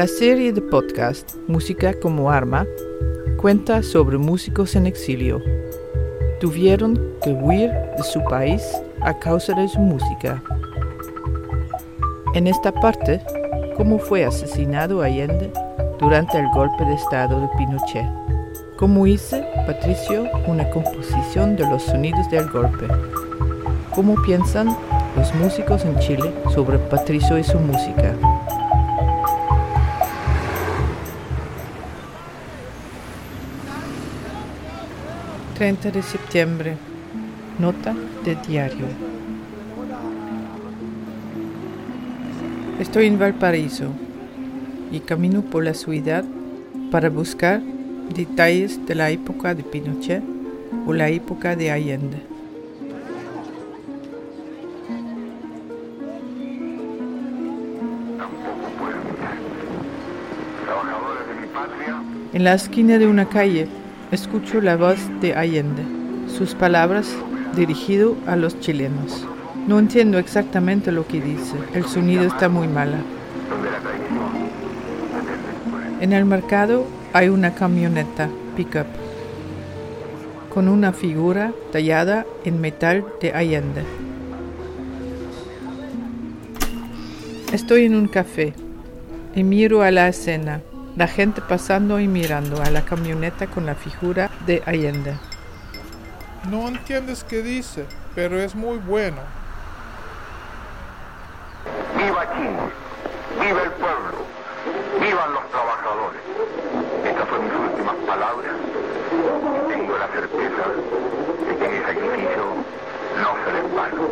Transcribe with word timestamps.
La 0.00 0.06
serie 0.06 0.50
de 0.50 0.62
podcast 0.62 1.34
Música 1.46 1.92
como 1.92 2.30
Arma 2.30 2.66
cuenta 3.36 3.82
sobre 3.82 4.16
músicos 4.16 4.74
en 4.74 4.86
exilio. 4.86 5.42
Tuvieron 6.40 6.98
que 7.22 7.34
huir 7.34 7.70
de 7.98 8.02
su 8.02 8.24
país 8.24 8.62
a 9.02 9.18
causa 9.18 9.52
de 9.52 9.68
su 9.68 9.78
música. 9.78 10.42
En 12.34 12.46
esta 12.46 12.72
parte, 12.72 13.20
cómo 13.76 13.98
fue 13.98 14.24
asesinado 14.24 15.02
Allende 15.02 15.52
durante 15.98 16.38
el 16.38 16.48
golpe 16.54 16.82
de 16.86 16.94
Estado 16.94 17.38
de 17.38 17.48
Pinochet. 17.58 18.08
Cómo 18.78 19.06
hice, 19.06 19.46
Patricio, 19.66 20.24
una 20.46 20.70
composición 20.70 21.56
de 21.56 21.68
los 21.68 21.82
sonidos 21.82 22.30
del 22.30 22.48
golpe. 22.48 22.86
¿Cómo 23.94 24.14
piensan 24.22 24.74
los 25.14 25.34
músicos 25.34 25.84
en 25.84 25.98
Chile 25.98 26.32
sobre 26.54 26.78
Patricio 26.78 27.36
y 27.36 27.44
su 27.44 27.58
música? 27.58 28.16
30 35.60 35.90
de 35.90 36.02
septiembre. 36.02 36.76
Nota 37.58 37.94
de 38.24 38.34
diario. 38.48 38.86
Estoy 42.80 43.04
en 43.04 43.18
Valparaíso 43.18 43.88
y 44.90 45.00
camino 45.00 45.42
por 45.42 45.62
la 45.62 45.74
ciudad 45.74 46.24
para 46.90 47.10
buscar 47.10 47.60
detalles 48.14 48.86
de 48.86 48.94
la 48.94 49.10
época 49.10 49.54
de 49.54 49.62
Pinochet 49.62 50.22
o 50.86 50.94
la 50.94 51.10
época 51.10 51.54
de 51.54 51.70
Allende. 51.70 52.22
En 62.32 62.44
la 62.44 62.54
esquina 62.54 62.96
de 62.96 63.06
una 63.06 63.28
calle 63.28 63.68
escucho 64.12 64.60
la 64.60 64.76
voz 64.76 64.98
de 65.20 65.34
Allende, 65.34 65.82
sus 66.26 66.54
palabras 66.54 67.14
dirigido 67.54 68.16
a 68.26 68.36
los 68.36 68.58
chilenos. 68.60 69.26
No 69.68 69.78
entiendo 69.78 70.18
exactamente 70.18 70.90
lo 70.90 71.06
que 71.06 71.20
dice, 71.20 71.56
el 71.74 71.84
sonido 71.84 72.24
está 72.24 72.48
muy 72.48 72.66
mala. 72.66 72.98
En 76.00 76.12
el 76.12 76.24
mercado 76.24 76.86
hay 77.12 77.28
una 77.28 77.54
camioneta 77.54 78.28
pickup 78.56 78.86
con 80.52 80.66
una 80.68 80.92
figura 80.92 81.52
tallada 81.70 82.26
en 82.44 82.60
metal 82.60 83.04
de 83.20 83.32
Allende. 83.32 83.84
Estoy 87.52 87.84
en 87.84 87.94
un 87.94 88.08
café 88.08 88.54
y 89.34 89.44
miro 89.44 89.82
a 89.82 89.90
la 89.92 90.08
escena 90.08 90.62
la 91.00 91.08
gente 91.08 91.40
pasando 91.40 91.98
y 91.98 92.06
mirando 92.06 92.60
a 92.62 92.68
la 92.68 92.82
camioneta 92.82 93.46
con 93.46 93.64
la 93.64 93.74
figura 93.74 94.28
de 94.44 94.62
Allende. 94.66 95.14
No 96.50 96.68
entiendes 96.68 97.24
qué 97.24 97.42
dice, 97.42 97.86
pero 98.14 98.38
es 98.38 98.54
muy 98.54 98.76
bueno. 98.76 99.16
Viva 101.96 102.26
Chile, 102.36 102.50
viva 103.40 103.62
el 103.62 103.70
pueblo, 103.70 104.26
vivan 105.00 105.32
los 105.32 105.50
trabajadores. 105.50 106.20
Estas 107.06 107.28
son 107.30 107.44
mis 107.44 107.70
últimas 107.70 107.96
palabras. 108.06 108.52
Tengo 109.70 109.96
la 109.96 110.08
certeza 110.08 110.64
de 111.48 111.56
que 111.56 111.68
mi 111.70 111.78
sacrificio 111.78 112.44
no 113.22 113.44
será 113.46 113.58
en 113.58 113.74
vano. 113.74 114.08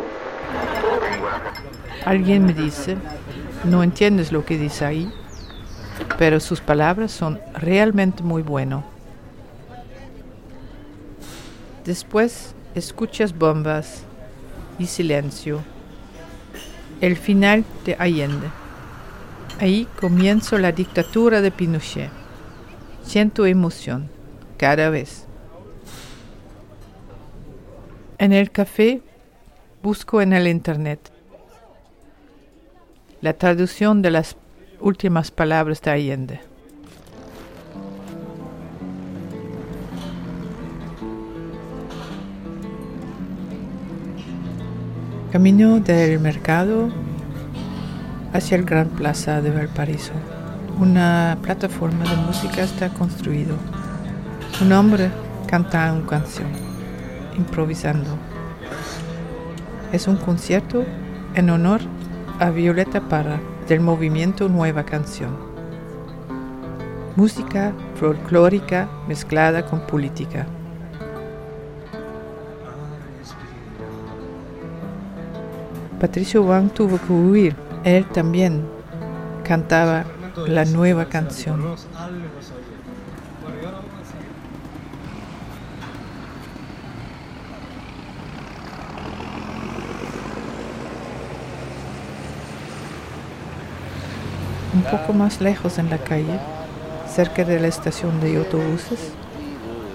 Tengo 1.11 1.29
la 1.29 2.09
Alguien 2.09 2.47
me 2.47 2.53
dice, 2.53 2.97
no 3.63 3.83
entiendes 3.83 4.31
lo 4.31 4.43
que 4.43 4.57
dice 4.57 4.85
ahí 4.85 5.18
pero 6.19 6.41
sus 6.41 6.59
palabras 6.59 7.13
son 7.13 7.39
realmente 7.53 8.23
muy 8.23 8.41
buenas. 8.41 8.83
Después 11.85 12.53
escuchas 12.75 13.33
bombas 13.33 14.03
y 14.77 14.87
silencio. 14.87 15.61
El 16.99 17.15
final 17.15 17.63
de 17.85 17.95
Allende. 17.97 18.49
Ahí 19.61 19.87
comienzo 19.97 20.57
la 20.57 20.73
dictadura 20.73 21.39
de 21.39 21.51
Pinochet. 21.51 22.11
Siento 23.01 23.45
emoción 23.45 24.09
cada 24.57 24.89
vez. 24.89 25.25
En 28.17 28.33
el 28.33 28.51
café 28.51 29.01
busco 29.81 30.21
en 30.21 30.33
el 30.33 30.49
internet 30.49 30.99
la 33.21 33.31
traducción 33.31 34.01
de 34.01 34.11
las 34.11 34.35
últimas 34.81 35.31
palabras 35.31 35.81
de 35.81 35.91
Allende. 35.91 36.39
Camino 45.31 45.79
del 45.79 46.19
mercado 46.19 46.89
hacia 48.33 48.57
el 48.57 48.63
Gran 48.63 48.89
Plaza 48.89 49.41
de 49.41 49.51
Valparaíso. 49.51 50.13
Una 50.79 51.37
plataforma 51.41 52.03
de 52.09 52.15
música 52.15 52.63
está 52.63 52.89
construido. 52.89 53.55
Un 54.61 54.71
hombre 54.71 55.11
canta 55.47 55.91
una 55.93 56.07
canción, 56.07 56.47
improvisando. 57.37 58.17
Es 59.91 60.07
un 60.07 60.17
concierto 60.17 60.83
en 61.35 61.49
honor 61.49 61.81
a 62.39 62.49
Violeta 62.49 63.01
Parra 63.01 63.39
del 63.69 63.81
movimiento 63.81 64.49
Nueva 64.49 64.83
Canción. 64.83 65.37
Música 67.15 67.71
folclórica 67.99 68.89
mezclada 69.07 69.63
con 69.63 69.81
política. 69.81 70.47
Patricio 75.99 76.41
Wang 76.41 76.71
tuvo 76.71 76.97
que 76.97 77.13
huir. 77.13 77.55
Él 77.83 78.05
también 78.07 78.65
cantaba 79.43 80.03
la 80.47 80.65
nueva 80.65 81.05
canción. 81.05 81.75
Un 94.73 94.83
poco 94.83 95.13
más 95.13 95.41
lejos 95.41 95.79
en 95.79 95.89
la 95.89 95.97
calle, 95.97 96.39
cerca 97.07 97.43
de 97.43 97.59
la 97.59 97.67
estación 97.67 98.19
de 98.21 98.37
autobuses, 98.37 99.13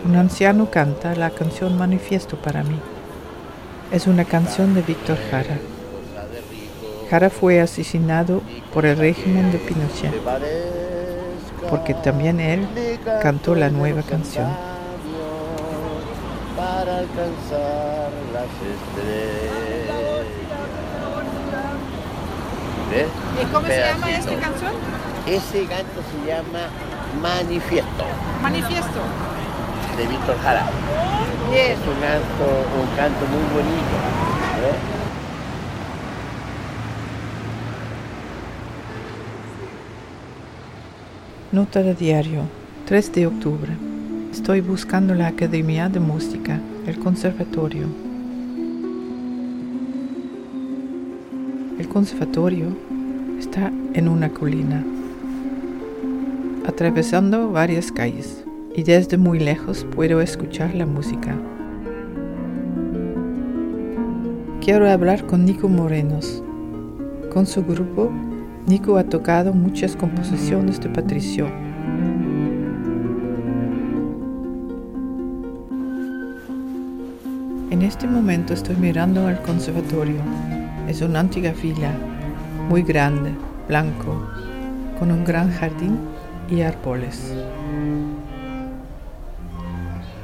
un 0.05 0.17
anciano 0.17 0.71
canta 0.71 1.15
la 1.15 1.31
canción 1.31 1.79
Manifiesto 1.79 2.37
para 2.37 2.63
mí. 2.63 2.79
Es 3.93 4.07
una 4.07 4.25
canción 4.25 4.75
de 4.75 4.83
Víctor 4.83 5.17
Jara. 5.31 5.59
Jara 7.09 7.31
fue 7.31 7.61
asesinado 7.61 8.43
por 8.73 8.85
el 8.85 8.97
régimen 8.97 9.53
de 9.53 9.59
Pinochet, 9.59 10.13
porque 11.71 11.95
también 11.95 12.41
él 12.41 12.67
cantó 13.23 13.55
la 13.55 13.71
nueva 13.71 14.03
canción. 14.03 14.49
¿Ves? 22.95 23.09
¿Y 23.43 23.47
cómo 23.53 23.67
se 23.67 23.81
llama 23.81 24.09
esta 24.11 24.37
canción? 24.37 24.73
Ese 25.27 25.67
canto 25.67 26.01
se 26.11 26.31
llama 26.31 26.69
Manifiesto, 27.21 28.05
Manifiesto. 28.41 29.01
de 29.99 30.07
Víctor 30.07 30.37
Jara. 30.45 30.67
Bien. 31.51 31.73
Es 31.73 31.79
un 31.79 32.01
canto, 32.01 32.47
un 32.81 32.97
canto 32.97 33.27
muy 33.27 33.43
bonito. 33.53 33.95
¿ves? 34.61 34.77
Nota 41.51 41.83
de 41.83 41.95
diario, 41.95 42.43
3 42.87 43.13
de 43.13 43.27
octubre. 43.27 43.73
Estoy 44.33 44.61
buscando 44.61 45.15
la 45.15 45.29
Academia 45.29 45.89
de 45.89 45.99
Música, 46.01 46.61
el 46.87 46.99
conservatorio. 47.01 47.87
El 51.77 51.89
conservatorio 51.89 52.69
está 53.37 53.73
en 53.95 54.09
una 54.09 54.29
colina, 54.29 54.85
atravesando 56.65 57.51
varias 57.51 57.91
calles, 57.91 58.45
y 58.77 58.85
desde 58.85 59.19
muy 59.19 59.41
lejos 59.41 59.85
puedo 59.93 60.21
escuchar 60.21 60.73
la 60.77 60.87
música. 60.87 61.35
Quiero 64.61 64.89
hablar 64.89 65.27
con 65.27 65.45
Nico 65.45 65.69
Morenos. 65.69 66.45
Con 67.33 67.45
su 67.45 67.65
grupo, 67.65 68.09
Nico 68.69 68.97
ha 68.97 69.05
tocado 69.05 69.53
muchas 69.53 69.97
composiciones 69.97 70.81
de 70.81 70.91
Patricio. 70.91 71.49
En 77.71 77.83
este 77.83 78.07
momento 78.07 78.55
estoy 78.55 78.77
mirando 78.77 79.27
al 79.27 79.43
conservatorio. 79.43 80.21
Es 80.89 81.01
una 81.01 81.21
antigua 81.21 81.53
fila, 81.53 81.93
muy 82.69 82.83
grande, 82.83 83.35
blanco, 83.69 84.29
con 84.99 85.11
un 85.11 85.25
gran 85.25 85.51
jardín 85.51 85.99
y 86.51 86.61
árboles. 86.61 87.33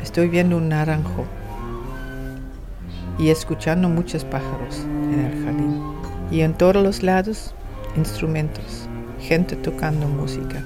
Estoy 0.03 0.29
viendo 0.29 0.59
un 0.59 0.69
naranjo 0.69 1.25
y 3.19 3.31
escuchando 3.31 3.89
muchos 3.89 4.25
pájaros 4.25 4.81
en 5.13 5.21
el 5.21 5.45
jardín. 5.45 5.83
Y 6.31 6.43
en 6.43 6.53
todos 6.53 6.77
los 6.77 7.03
lados, 7.03 7.55
instrumentos, 7.97 8.87
gente 9.19 9.57
tocando 9.57 10.07
música. 10.09 10.63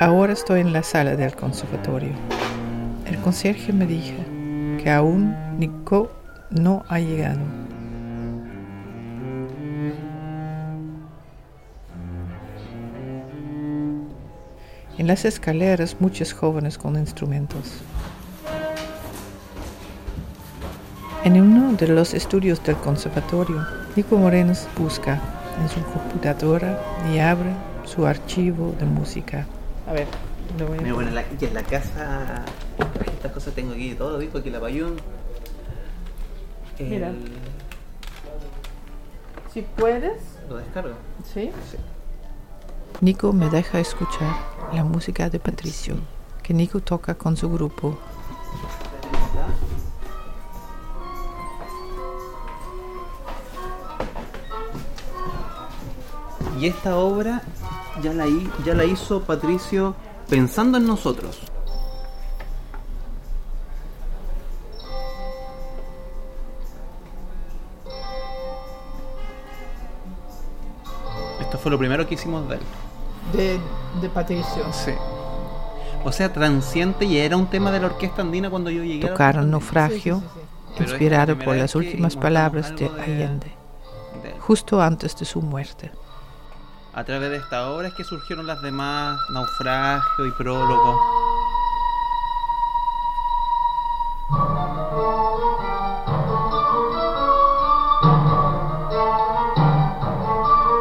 Ahora 0.00 0.32
estoy 0.32 0.62
en 0.62 0.72
la 0.72 0.82
sala 0.82 1.14
del 1.14 1.36
conservatorio. 1.36 2.12
El 3.04 3.18
conserje 3.18 3.70
me 3.70 3.84
dijo 3.84 4.16
que 4.82 4.90
aún 4.90 5.36
Nico 5.58 6.10
no 6.48 6.86
ha 6.88 6.98
llegado. 7.00 7.40
En 14.96 15.06
las 15.06 15.26
escaleras 15.26 15.94
muchos 16.00 16.32
jóvenes 16.32 16.78
con 16.78 16.96
instrumentos. 16.96 17.82
En 21.24 21.38
uno 21.42 21.74
de 21.74 21.88
los 21.88 22.14
estudios 22.14 22.64
del 22.64 22.76
conservatorio, 22.76 23.66
Nico 23.94 24.16
Moreno 24.16 24.54
busca 24.78 25.20
en 25.60 25.68
su 25.68 25.82
computadora 25.92 26.82
y 27.14 27.18
abre 27.18 27.50
su 27.84 28.06
archivo 28.06 28.74
de 28.78 28.86
música. 28.86 29.46
A 29.90 29.92
ver, 29.92 30.06
lo 30.56 30.66
voy 30.68 30.78
a 30.78 30.80
Mira, 30.82 30.94
bueno, 30.94 31.08
en 31.08 31.14
la, 31.16 31.22
y 31.40 31.44
en 31.44 31.52
la 31.54 31.62
casa, 31.64 32.44
estas 33.12 33.32
cosas 33.32 33.54
tengo 33.54 33.72
aquí 33.72 33.94
todo, 33.94 34.18
dijo 34.18 34.38
aquí 34.38 34.48
la 34.50 34.60
payún. 34.60 34.96
El- 36.78 36.88
Mira. 36.88 37.12
Si 39.52 39.62
puedes, 39.62 40.22
Lo 40.48 40.58
descargo. 40.58 40.94
¿sí? 41.34 41.50
Nico 43.00 43.32
me 43.32 43.50
deja 43.50 43.80
escuchar 43.80 44.32
la 44.72 44.84
música 44.84 45.28
de 45.28 45.40
Patricio, 45.40 45.96
que 46.44 46.54
Nico 46.54 46.78
toca 46.80 47.16
con 47.16 47.36
su 47.36 47.50
grupo. 47.50 47.98
Y 56.58 56.66
esta 56.66 56.96
obra 56.96 57.42
ya 58.02 58.12
la, 58.12 58.26
hi- 58.26 58.50
ya 58.64 58.74
la 58.74 58.84
hizo 58.84 59.22
Patricio 59.22 59.94
pensando 60.28 60.78
en 60.78 60.86
nosotros. 60.86 61.38
Esto 71.40 71.58
fue 71.58 71.70
lo 71.70 71.78
primero 71.78 72.06
que 72.06 72.14
hicimos 72.14 72.48
de 72.48 72.56
él. 72.56 72.60
De, 73.32 73.60
de 74.00 74.08
Patricio. 74.08 74.64
Sí. 74.72 74.92
O 76.04 76.12
sea, 76.12 76.32
Transiente 76.32 77.08
ya 77.08 77.24
era 77.24 77.36
un 77.36 77.46
tema 77.46 77.70
de 77.70 77.80
la 77.80 77.86
orquesta 77.86 78.22
andina 78.22 78.50
cuando 78.50 78.70
yo 78.70 78.82
llegué. 78.82 79.06
Tocaron. 79.06 79.50
Naufragio, 79.50 80.22
inspirado 80.78 81.38
por 81.38 81.56
las 81.56 81.74
últimas 81.74 82.16
palabras 82.16 82.74
de 82.76 82.86
Allende, 82.86 83.52
de 84.22 84.32
justo 84.38 84.80
antes 84.80 85.16
de 85.18 85.24
su 85.26 85.42
muerte. 85.42 85.90
A 86.92 87.04
través 87.04 87.30
de 87.30 87.36
esta 87.36 87.70
obra 87.70 87.88
es 87.88 87.94
que 87.94 88.04
surgieron 88.04 88.46
las 88.46 88.62
demás, 88.62 89.20
Naufragio 89.32 90.26
y 90.26 90.30
Prólogo. 90.32 90.98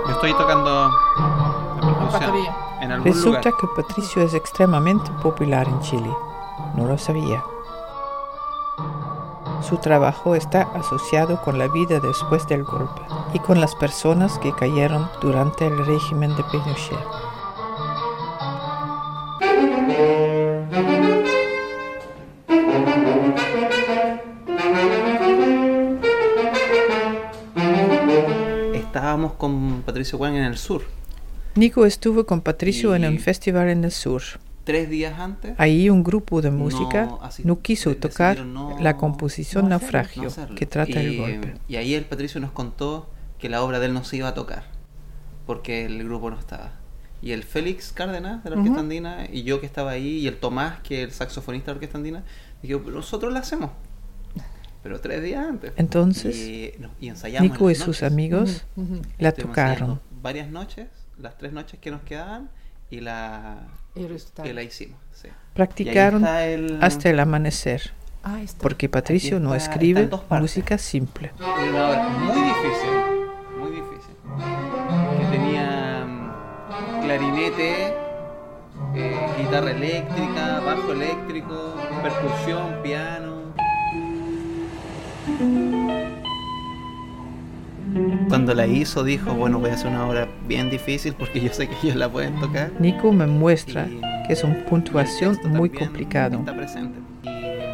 Yo 0.06 0.12
estoy 0.12 0.34
tocando 0.34 0.90
la 0.90 1.82
percusión 1.82 2.12
batería. 2.12 2.56
en 2.82 2.92
algún 2.92 3.08
Resulta 3.14 3.50
lugar. 3.50 3.62
que 3.62 3.82
Patricio 3.82 4.22
es 4.24 4.34
extremadamente 4.34 5.12
popular 5.22 5.68
en 5.68 5.80
Chile. 5.82 6.10
No 6.76 6.86
lo 6.86 6.98
sabía. 6.98 7.44
Su 9.62 9.78
trabajo 9.78 10.36
está 10.36 10.64
asociado 10.74 11.42
con 11.42 11.58
la 11.60 11.68
vida 11.68 12.00
después 12.00 12.48
del 12.48 12.64
golpe 12.64 13.02
y 13.34 13.40
con 13.40 13.60
las 13.62 13.76
personas 13.76 14.38
que 14.40 14.54
cayeron 14.54 15.08
durante 15.22 15.68
el 15.68 15.86
régimen 15.86 16.36
de 16.36 16.44
Pinochet. 16.46 16.98
Estábamos 28.74 29.34
con 29.34 29.82
Patricio 29.86 30.18
Juan 30.18 30.36
en 30.36 30.44
el 30.44 30.58
sur. 30.58 30.84
Nico 31.56 31.86
estuvo 31.86 32.26
con 32.26 32.42
Patricio 32.42 32.96
en 32.96 33.04
Y- 33.04 33.08
un 33.08 33.20
festival 33.20 33.70
en 33.70 33.84
el 33.84 33.92
sur. 33.92 34.22
Tres 34.70 34.88
días 34.88 35.20
antes. 35.20 35.56
Ahí 35.58 35.90
un 35.90 36.04
grupo 36.04 36.44
de 36.44 36.52
música 36.52 37.06
No, 37.06 37.20
así- 37.24 37.42
no 37.44 37.60
quiso 37.60 37.96
tocar 37.96 38.46
no- 38.46 38.78
la 38.80 38.98
composición 38.98 39.68
no 39.68 39.76
hacerlo, 39.78 40.04
Naufragio 40.04 40.56
que 40.56 40.66
trata 40.68 41.02
y, 41.02 41.06
el 41.08 41.18
golpe. 41.18 41.56
Y 41.68 41.78
ahí 41.78 41.96
el 41.96 42.06
Patricio 42.06 42.40
nos 42.40 42.52
contó 42.52 43.10
que 43.40 43.50
la 43.50 43.64
obra 43.64 43.80
de 43.80 43.88
él 43.88 43.96
no 43.96 44.04
se 44.04 44.18
iba 44.18 44.28
a 44.28 44.36
tocar 44.36 44.66
porque 45.48 45.86
el 45.86 46.04
grupo 46.04 46.30
no 46.30 46.38
estaba. 46.38 46.74
Y 47.20 47.32
el 47.32 47.42
Félix 47.42 47.92
Cárdenas 47.92 48.44
de 48.44 48.52
la 48.52 48.58
Orquesta 48.58 48.74
Ujú. 48.74 48.80
Andina 48.82 49.26
y 49.32 49.42
yo 49.42 49.60
que 49.60 49.66
estaba 49.66 49.90
ahí 49.90 50.20
y 50.20 50.28
el 50.28 50.38
Tomás 50.38 50.82
que 50.82 51.02
es 51.02 51.08
el 51.10 51.12
saxofonista 51.16 51.72
de 51.72 51.74
la 51.74 51.76
Orquesta 51.78 51.98
Andina, 51.98 52.24
dijo, 52.62 52.82
"Pero 52.84 52.98
nosotros 52.98 53.34
la 53.34 53.40
hacemos. 53.40 53.72
Pero 54.84 55.02
tres 55.02 55.24
días 55.24 55.48
antes. 55.50 55.74
Entonces, 55.78 56.38
y, 56.38 56.74
no, 56.78 56.92
y 57.02 57.08
en 57.10 57.16
Nico 57.42 57.72
y 57.72 57.76
sus 57.76 58.04
amigos 58.04 58.66
la 59.18 59.30
Estuvimos 59.30 59.56
tocaron. 59.56 60.00
Varias 60.22 60.48
noches, 60.52 60.88
las 61.18 61.40
tres 61.40 61.54
noches 61.54 61.80
que 61.80 61.90
nos 61.90 62.02
quedaban 62.04 62.52
y 62.90 63.00
la, 63.02 63.58
y 63.96 64.54
la 64.54 64.64
hicimos. 64.64 65.00
sí. 65.14 65.28
Practicaron 65.54 66.22
Y 66.22 66.24
está 66.26 66.46
el- 66.48 66.80
hasta 66.82 67.10
el 67.10 67.20
amanecer, 67.20 67.92
porque 68.62 68.88
Patricio 68.90 69.38
Aquí 69.38 69.44
no 69.46 69.56
está- 69.56 69.72
escribe 69.74 70.10
música 70.30 70.78
simple. 70.78 71.32
Era 71.40 71.70
una 71.70 71.90
obra 71.90 72.10
muy 72.10 72.36
difícil, 72.44 72.90
muy 73.60 73.72
difícil. 73.72 74.16
Que 75.20 75.26
tenía 75.38 76.06
mm, 76.08 77.02
clarinete, 77.02 77.94
eh, 78.96 79.20
guitarra 79.40 79.72
eléctrica, 79.72 80.60
bajo 80.62 80.92
eléctrico, 80.94 81.76
percusión, 82.02 82.82
piano. 82.84 83.40
Cuando 88.30 88.54
la 88.54 88.68
hizo 88.68 89.04
dijo, 89.04 89.34
bueno, 89.34 89.60
voy 89.60 89.72
a 89.72 89.74
hacer 89.74 89.88
una 89.88 90.08
obra 90.08 90.28
bien 90.48 90.70
difícil 90.70 91.14
porque 91.14 91.42
yo 91.42 91.52
sé 91.52 91.68
que 91.68 91.76
ellos 91.84 91.96
la 91.96 92.10
pueden 92.10 92.40
tocar. 92.40 92.72
Nico 92.80 93.12
me 93.12 93.26
muestra 93.26 93.88
que 94.28 94.34
es 94.34 94.44
una 94.44 94.64
puntuación 94.66 95.40
muy 95.46 95.70
complicado. 95.70 96.40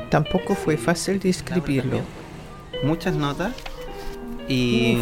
Tampoco 0.10 0.56
fue 0.56 0.78
fácil 0.78 1.20
de 1.20 1.30
escribirlo. 1.30 2.00
muchas 2.84 3.16
notas 3.16 3.54
y 4.48 4.98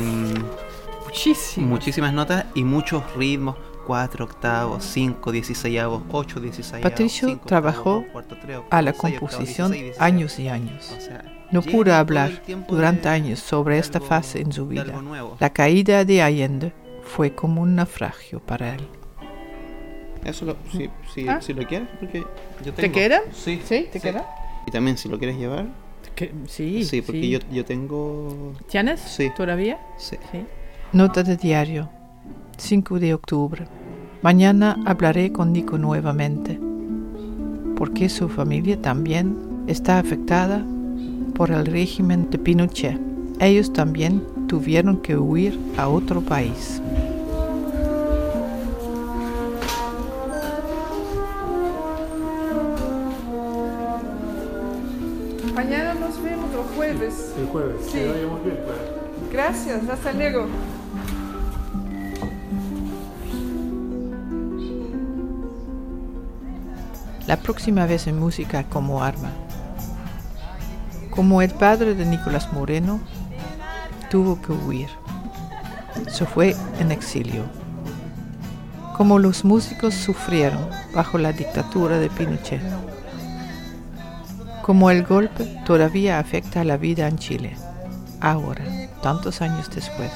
Muchísimo. 1.05 1.67
muchísimas 1.67 2.13
notas 2.13 2.45
y 2.55 2.63
muchos 2.63 3.03
ritmos 3.15 3.55
4 3.85 4.25
octavos 4.25 4.83
5 4.85 5.31
16avos 5.31 6.01
8 6.09 6.39
16 6.39 6.81
Patricio 6.81 7.39
trabajó 7.45 8.05
a 8.71 8.81
la 8.81 8.93
composición 8.93 9.75
años 9.99 10.39
y 10.39 10.47
años. 10.47 10.91
No 11.53 11.61
pudo 11.61 11.93
hablar 11.93 12.41
durante 12.67 13.07
años 13.09 13.39
sobre 13.39 13.77
esta 13.77 13.99
fase 13.99 14.41
en 14.41 14.51
su 14.51 14.67
vida. 14.67 14.93
La 15.39 15.51
caída 15.51 16.03
de 16.03 16.21
Allende 16.21 16.73
fue 17.03 17.33
como 17.35 17.61
un 17.61 17.75
naufragio 17.75 18.39
para 18.39 18.75
él. 18.75 18.81
eso 20.25 20.45
lo, 20.45 20.55
si, 20.71 20.89
si, 21.13 21.27
Ah. 21.27 21.41
si 21.41 21.53
lo 21.53 21.65
quieres 21.67 21.87
porque 21.99 22.23
yo 22.65 22.73
¿Te 22.73 22.83
tengo. 22.83 22.93
queda? 22.95 23.19
sí 23.33 23.61
¿Sí? 23.65 23.87
¿Te 23.91 23.99
queda? 23.99 24.25
y 24.65 24.71
también 24.71 24.97
si 24.97 25.09
lo 25.09 25.17
quieres 25.19 25.37
llevar 25.37 25.65
sí, 26.47 26.85
sí 26.85 27.01
porque 27.01 27.27
Yo, 27.29 27.39
yo 27.51 27.65
tengo 27.65 28.53
¿Tienes? 28.69 29.01
Sí. 29.01 29.31
¿Todavía? 29.35 29.77
sí. 29.97 30.15
Sí. 30.31 30.45
Nota 30.93 31.23
de 31.23 31.35
diario. 31.37 31.89
5 32.57 32.99
de 32.99 33.13
octubre. 33.15 33.65
Mañana 34.21 34.77
hablaré 34.85 35.33
con 35.33 35.51
Nico 35.51 35.77
nuevamente, 35.79 36.57
porque 37.75 38.07
su 38.09 38.29
familia 38.29 38.79
también 38.81 39.35
está 39.67 39.97
afectada 39.99 40.63
por 41.33 41.51
el 41.51 41.65
régimen 41.65 42.29
de 42.29 42.37
Pinochet. 42.37 42.99
Ellos 43.39 43.73
también 43.73 44.23
tuvieron 44.47 44.97
que 44.97 45.17
huir 45.17 45.59
a 45.77 45.87
otro 45.87 46.21
país. 46.21 46.81
Mañana 55.55 55.93
nos 55.93 56.21
vemos 56.21 56.51
los 56.53 56.65
jueves. 56.75 57.33
El 57.39 57.47
jueves. 57.47 57.75
Sí. 57.91 57.99
Bien, 57.99 58.29
pues. 58.43 59.31
Gracias, 59.31 59.89
hasta 59.89 60.13
luego. 60.13 60.47
La 67.27 67.37
próxima 67.37 67.85
vez 67.85 68.07
en 68.07 68.19
música 68.19 68.63
como 68.65 69.01
arma. 69.01 69.31
Como 71.15 71.43
el 71.43 71.51
padre 71.51 71.93
de 71.93 72.07
Nicolás 72.07 72.51
Moreno, 72.53 72.99
tuvo 74.09 74.41
que 74.41 74.51
huir. 74.51 74.89
Se 76.07 76.25
fue 76.25 76.55
en 76.79 76.91
exilio. 76.91 77.43
Como 78.97 79.19
los 79.19 79.45
músicos 79.45 79.93
sufrieron 79.93 80.67
bajo 80.95 81.19
la 81.19 81.31
dictadura 81.31 81.99
de 81.99 82.09
Pinochet. 82.09 82.63
Como 84.63 84.89
el 84.89 85.03
golpe 85.03 85.45
todavía 85.67 86.17
afecta 86.17 86.61
a 86.61 86.63
la 86.63 86.77
vida 86.77 87.07
en 87.07 87.19
Chile, 87.19 87.55
ahora, 88.19 88.63
tantos 89.03 89.41
años 89.43 89.69
después. 89.69 90.11